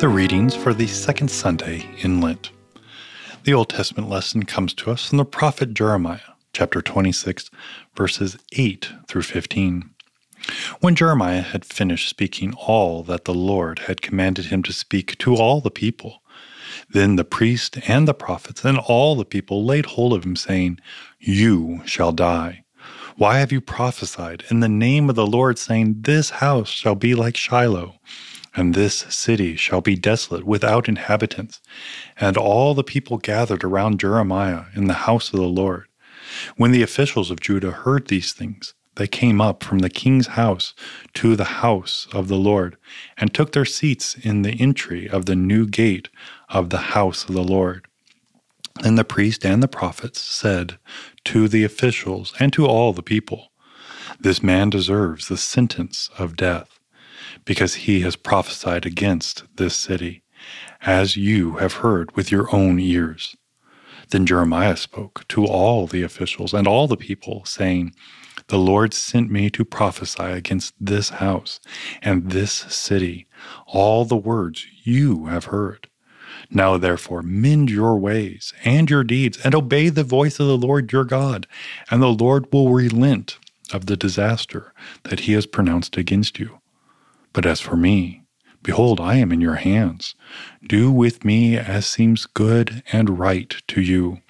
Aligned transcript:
for 0.00 0.72
the 0.72 0.86
second 0.86 1.28
Sunday 1.28 1.84
in 1.98 2.20
Lent. 2.20 2.52
The 3.42 3.52
Old 3.52 3.68
Testament 3.68 4.08
lesson 4.08 4.44
comes 4.44 4.72
to 4.74 4.92
us 4.92 5.08
from 5.08 5.18
the 5.18 5.24
prophet 5.24 5.74
Jeremiah, 5.74 6.20
chapter 6.52 6.80
26, 6.80 7.50
verses 7.96 8.38
8 8.52 8.92
through 9.08 9.22
15. 9.22 9.90
When 10.78 10.94
Jeremiah 10.94 11.40
had 11.40 11.64
finished 11.64 12.08
speaking 12.08 12.54
all 12.54 13.02
that 13.02 13.24
the 13.24 13.34
Lord 13.34 13.80
had 13.80 14.00
commanded 14.00 14.46
him 14.46 14.62
to 14.62 14.72
speak 14.72 15.18
to 15.18 15.34
all 15.34 15.60
the 15.60 15.68
people, 15.68 16.22
then 16.88 17.16
the 17.16 17.24
priest 17.24 17.78
and 17.88 18.06
the 18.06 18.14
prophets 18.14 18.64
and 18.64 18.78
all 18.78 19.16
the 19.16 19.24
people 19.24 19.64
laid 19.64 19.86
hold 19.86 20.12
of 20.12 20.24
him, 20.24 20.36
saying, 20.36 20.78
You 21.18 21.82
shall 21.86 22.12
die. 22.12 22.62
Why 23.16 23.38
have 23.38 23.50
you 23.50 23.60
prophesied 23.60 24.44
in 24.48 24.60
the 24.60 24.68
name 24.68 25.10
of 25.10 25.16
the 25.16 25.26
Lord, 25.26 25.58
saying, 25.58 26.02
This 26.02 26.30
house 26.30 26.68
shall 26.68 26.94
be 26.94 27.16
like 27.16 27.36
Shiloh? 27.36 27.98
And 28.58 28.74
this 28.74 29.06
city 29.08 29.54
shall 29.54 29.80
be 29.80 29.94
desolate 29.94 30.42
without 30.42 30.88
inhabitants. 30.88 31.60
And 32.18 32.36
all 32.36 32.74
the 32.74 32.82
people 32.82 33.16
gathered 33.16 33.62
around 33.62 34.00
Jeremiah 34.00 34.64
in 34.74 34.88
the 34.88 35.06
house 35.06 35.32
of 35.32 35.38
the 35.38 35.46
Lord. 35.46 35.86
When 36.56 36.72
the 36.72 36.82
officials 36.82 37.30
of 37.30 37.38
Judah 37.38 37.70
heard 37.70 38.08
these 38.08 38.32
things, 38.32 38.74
they 38.96 39.06
came 39.06 39.40
up 39.40 39.62
from 39.62 39.78
the 39.78 39.88
king's 39.88 40.26
house 40.26 40.74
to 41.14 41.36
the 41.36 41.62
house 41.62 42.08
of 42.12 42.26
the 42.26 42.36
Lord, 42.36 42.76
and 43.16 43.32
took 43.32 43.52
their 43.52 43.64
seats 43.64 44.16
in 44.16 44.42
the 44.42 44.60
entry 44.60 45.08
of 45.08 45.26
the 45.26 45.36
new 45.36 45.64
gate 45.64 46.08
of 46.48 46.70
the 46.70 46.78
house 46.96 47.28
of 47.28 47.36
the 47.36 47.44
Lord. 47.44 47.86
And 48.82 48.98
the 48.98 49.04
priest 49.04 49.46
and 49.46 49.62
the 49.62 49.68
prophets 49.68 50.20
said 50.20 50.78
to 51.26 51.46
the 51.46 51.62
officials 51.62 52.34
and 52.40 52.52
to 52.54 52.66
all 52.66 52.92
the 52.92 53.04
people, 53.04 53.52
This 54.18 54.42
man 54.42 54.68
deserves 54.68 55.28
the 55.28 55.36
sentence 55.36 56.10
of 56.18 56.36
death 56.36 56.77
because 57.48 57.76
he 57.76 58.02
has 58.02 58.14
prophesied 58.14 58.84
against 58.84 59.42
this 59.56 59.74
city, 59.74 60.22
as 60.82 61.16
you 61.16 61.52
have 61.56 61.76
heard 61.76 62.14
with 62.14 62.30
your 62.30 62.54
own 62.54 62.78
ears. 62.78 63.34
Then 64.10 64.26
Jeremiah 64.26 64.76
spoke 64.76 65.26
to 65.28 65.46
all 65.46 65.86
the 65.86 66.02
officials 66.02 66.52
and 66.52 66.68
all 66.68 66.86
the 66.86 66.96
people, 66.98 67.46
saying, 67.46 67.94
The 68.48 68.58
Lord 68.58 68.92
sent 68.92 69.30
me 69.30 69.48
to 69.48 69.64
prophesy 69.64 70.24
against 70.24 70.74
this 70.78 71.08
house 71.08 71.58
and 72.02 72.32
this 72.32 72.52
city, 72.52 73.26
all 73.66 74.04
the 74.04 74.14
words 74.14 74.66
you 74.84 75.24
have 75.28 75.46
heard. 75.46 75.88
Now 76.50 76.76
therefore 76.76 77.22
mend 77.22 77.70
your 77.70 77.96
ways 77.96 78.52
and 78.62 78.90
your 78.90 79.04
deeds, 79.04 79.38
and 79.42 79.54
obey 79.54 79.88
the 79.88 80.04
voice 80.04 80.38
of 80.38 80.48
the 80.48 80.58
Lord 80.58 80.92
your 80.92 81.04
God, 81.04 81.46
and 81.90 82.02
the 82.02 82.08
Lord 82.08 82.52
will 82.52 82.68
relent 82.74 83.38
of 83.72 83.86
the 83.86 83.96
disaster 83.96 84.74
that 85.04 85.20
he 85.20 85.32
has 85.32 85.46
pronounced 85.46 85.96
against 85.96 86.38
you. 86.38 86.60
But 87.32 87.46
as 87.46 87.60
for 87.60 87.76
me, 87.76 88.24
behold, 88.62 89.00
I 89.00 89.16
am 89.16 89.32
in 89.32 89.40
your 89.40 89.56
hands. 89.56 90.14
Do 90.66 90.90
with 90.90 91.24
me 91.24 91.56
as 91.56 91.86
seems 91.86 92.26
good 92.26 92.82
and 92.92 93.18
right 93.18 93.54
to 93.68 93.80
you. 93.80 94.20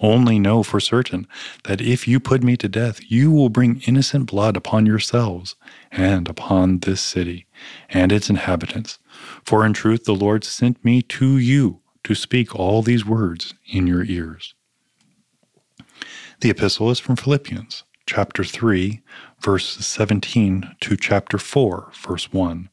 Only 0.00 0.38
know 0.38 0.62
for 0.62 0.80
certain 0.80 1.26
that 1.64 1.80
if 1.80 2.08
you 2.08 2.20
put 2.20 2.42
me 2.42 2.56
to 2.56 2.68
death, 2.68 3.00
you 3.10 3.30
will 3.30 3.48
bring 3.48 3.82
innocent 3.86 4.26
blood 4.26 4.56
upon 4.56 4.86
yourselves 4.86 5.56
and 5.90 6.28
upon 6.28 6.80
this 6.80 7.00
city 7.00 7.46
and 7.88 8.12
its 8.12 8.30
inhabitants. 8.30 8.98
For 9.44 9.64
in 9.66 9.72
truth, 9.72 10.04
the 10.04 10.14
Lord 10.14 10.44
sent 10.44 10.84
me 10.84 11.02
to 11.02 11.38
you 11.38 11.80
to 12.04 12.14
speak 12.14 12.54
all 12.54 12.82
these 12.82 13.04
words 13.04 13.54
in 13.66 13.86
your 13.86 14.04
ears. 14.04 14.54
The 16.40 16.50
epistle 16.50 16.90
is 16.90 16.98
from 16.98 17.16
Philippians, 17.16 17.84
chapter 18.14 18.44
3, 18.44 19.00
verse 19.40 19.66
17 19.84 20.76
to 20.80 20.96
chapter 20.96 21.36
4, 21.36 21.90
verse 22.00 22.32
1. 22.32 22.70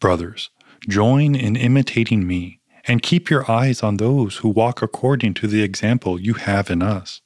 Brothers, 0.00 0.50
join 0.86 1.34
in 1.34 1.56
imitating 1.56 2.26
me, 2.26 2.60
and 2.86 3.00
keep 3.00 3.30
your 3.30 3.50
eyes 3.50 3.82
on 3.82 3.96
those 3.96 4.36
who 4.36 4.50
walk 4.50 4.82
according 4.82 5.32
to 5.32 5.46
the 5.46 5.62
example 5.62 6.20
you 6.20 6.34
have 6.34 6.70
in 6.70 6.82
us. 6.82 7.22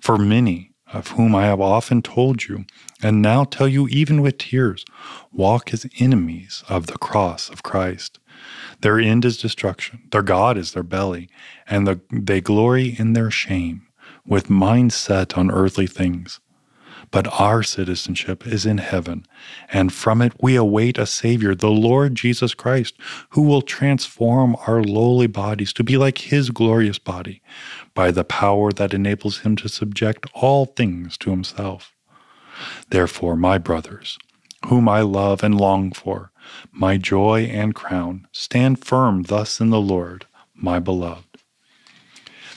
For 0.00 0.16
many, 0.16 0.72
of 0.90 1.08
whom 1.08 1.34
I 1.34 1.44
have 1.44 1.60
often 1.60 2.00
told 2.00 2.44
you, 2.44 2.64
and 3.02 3.20
now 3.20 3.44
tell 3.44 3.68
you 3.68 3.86
even 3.88 4.22
with 4.22 4.38
tears, 4.38 4.86
walk 5.30 5.74
as 5.74 5.86
enemies 6.00 6.64
of 6.66 6.86
the 6.86 6.96
cross 6.96 7.50
of 7.50 7.62
Christ. 7.62 8.20
Their 8.80 8.98
end 8.98 9.26
is 9.26 9.36
destruction, 9.36 10.00
their 10.12 10.22
God 10.22 10.56
is 10.56 10.72
their 10.72 10.82
belly, 10.82 11.28
and 11.66 11.86
the, 11.86 12.00
they 12.10 12.40
glory 12.40 12.96
in 12.98 13.12
their 13.12 13.30
shame, 13.30 13.87
with 14.28 14.50
minds 14.50 14.94
set 14.94 15.36
on 15.36 15.50
earthly 15.50 15.86
things. 15.86 16.38
But 17.10 17.40
our 17.40 17.62
citizenship 17.62 18.46
is 18.46 18.66
in 18.66 18.78
heaven, 18.78 19.24
and 19.72 19.92
from 19.92 20.20
it 20.20 20.34
we 20.40 20.56
await 20.56 20.98
a 20.98 21.06
Savior, 21.06 21.54
the 21.54 21.70
Lord 21.70 22.14
Jesus 22.14 22.52
Christ, 22.52 22.94
who 23.30 23.42
will 23.42 23.62
transform 23.62 24.56
our 24.66 24.82
lowly 24.82 25.26
bodies 25.26 25.72
to 25.74 25.84
be 25.84 25.96
like 25.96 26.18
His 26.18 26.50
glorious 26.50 26.98
body 26.98 27.40
by 27.94 28.10
the 28.10 28.24
power 28.24 28.72
that 28.72 28.92
enables 28.92 29.38
Him 29.38 29.56
to 29.56 29.68
subject 29.70 30.26
all 30.34 30.66
things 30.66 31.16
to 31.18 31.30
Himself. 31.30 31.94
Therefore, 32.90 33.36
my 33.36 33.56
brothers, 33.56 34.18
whom 34.66 34.86
I 34.88 35.00
love 35.00 35.42
and 35.42 35.58
long 35.58 35.92
for, 35.92 36.30
my 36.72 36.98
joy 36.98 37.44
and 37.44 37.74
crown, 37.74 38.26
stand 38.32 38.84
firm 38.84 39.22
thus 39.22 39.60
in 39.60 39.70
the 39.70 39.80
Lord, 39.80 40.26
my 40.54 40.78
beloved. 40.78 41.27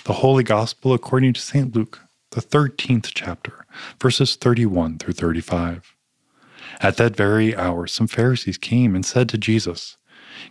The 0.05 0.13
Holy 0.13 0.43
Gospel 0.43 0.93
according 0.95 1.33
to 1.33 1.41
St. 1.41 1.75
Luke, 1.75 1.99
the 2.31 2.41
13th 2.41 3.11
chapter 3.13 3.67
verses 4.01 4.35
31 4.35 4.97
through 4.97 5.13
35. 5.13 5.95
At 6.81 6.97
that 6.97 7.15
very 7.15 7.55
hour, 7.55 7.85
some 7.85 8.07
Pharisees 8.07 8.57
came 8.57 8.95
and 8.95 9.05
said 9.05 9.29
to 9.29 9.37
Jesus, 9.37 9.97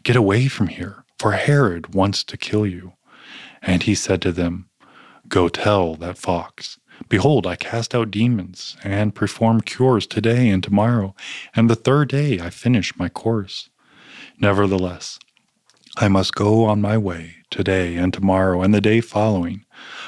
Get 0.04 0.14
away 0.14 0.46
from 0.46 0.68
here, 0.68 1.04
for 1.18 1.32
Herod 1.32 1.94
wants 1.94 2.22
to 2.24 2.36
kill 2.36 2.64
you. 2.64 2.92
And 3.60 3.82
he 3.82 3.96
said 3.96 4.22
to 4.22 4.32
them, 4.32 4.70
Go 5.28 5.48
tell 5.48 5.96
that 5.96 6.18
fox, 6.18 6.78
Behold, 7.08 7.46
I 7.46 7.56
cast 7.56 7.94
out 7.94 8.12
demons 8.12 8.76
and 8.84 9.16
perform 9.16 9.62
cures 9.62 10.06
today 10.06 10.48
and 10.48 10.62
tomorrow, 10.62 11.14
and 11.56 11.68
the 11.68 11.74
third 11.76 12.08
day 12.08 12.40
I 12.40 12.50
finish 12.50 12.96
my 12.96 13.08
course. 13.08 13.68
Nevertheless, 14.40 15.18
I 15.96 16.08
must 16.08 16.34
go 16.34 16.64
on 16.64 16.80
my 16.80 16.96
way 16.96 17.36
today 17.50 17.96
and 17.96 18.12
tomorrow 18.12 18.62
and 18.62 18.72
the 18.72 18.80
day 18.80 19.00
following, 19.00 19.64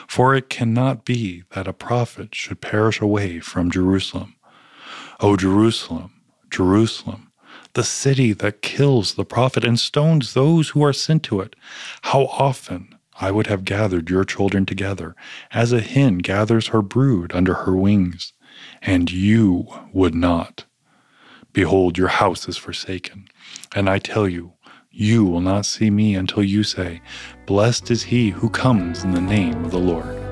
for 0.06 0.34
it 0.34 0.48
cannot 0.48 1.04
be 1.04 1.42
that 1.50 1.66
a 1.66 1.72
prophet 1.72 2.34
should 2.34 2.60
perish 2.60 3.00
away 3.00 3.40
from 3.40 3.70
Jerusalem. 3.70 4.36
O 5.20 5.36
Jerusalem, 5.36 6.12
Jerusalem, 6.50 7.32
the 7.74 7.82
city 7.82 8.32
that 8.32 8.62
kills 8.62 9.14
the 9.14 9.24
prophet 9.24 9.64
and 9.64 9.78
stones 9.78 10.34
those 10.34 10.70
who 10.70 10.84
are 10.84 10.92
sent 10.92 11.24
to 11.24 11.40
it, 11.40 11.56
how 12.02 12.26
often 12.26 12.94
I 13.20 13.30
would 13.30 13.48
have 13.48 13.64
gathered 13.64 14.08
your 14.08 14.24
children 14.24 14.66
together, 14.66 15.16
as 15.50 15.72
a 15.72 15.80
hen 15.80 16.18
gathers 16.18 16.68
her 16.68 16.82
brood 16.82 17.32
under 17.34 17.54
her 17.54 17.74
wings, 17.74 18.32
and 18.82 19.10
you 19.10 19.66
would 19.92 20.14
not. 20.14 20.64
Behold, 21.52 21.98
your 21.98 22.08
house 22.08 22.48
is 22.48 22.56
forsaken, 22.56 23.26
and 23.74 23.90
I 23.90 23.98
tell 23.98 24.28
you, 24.28 24.52
you 24.92 25.24
will 25.24 25.40
not 25.40 25.64
see 25.64 25.90
me 25.90 26.14
until 26.14 26.44
you 26.44 26.62
say, 26.62 27.00
Blessed 27.46 27.90
is 27.90 28.02
he 28.02 28.30
who 28.30 28.50
comes 28.50 29.04
in 29.04 29.12
the 29.12 29.20
name 29.20 29.64
of 29.64 29.70
the 29.70 29.78
Lord. 29.78 30.31